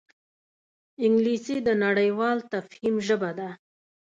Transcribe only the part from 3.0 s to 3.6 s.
ژبه ده